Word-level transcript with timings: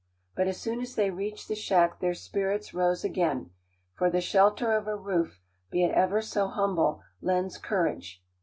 But 0.35 0.47
as 0.47 0.59
soon 0.59 0.81
as 0.81 0.95
they 0.95 1.11
reached 1.11 1.47
the 1.47 1.53
shack 1.53 1.99
their 1.99 2.15
spirits 2.15 2.73
rose 2.73 3.03
again, 3.03 3.51
for 3.95 4.09
the 4.09 4.19
shelter 4.19 4.71
of 4.73 4.87
a 4.87 4.95
roof, 4.95 5.43
be 5.69 5.83
it 5.83 5.91
ever 5.91 6.23
so 6.23 6.47
humble, 6.47 7.03
lends 7.21 7.59
courage. 7.59 8.19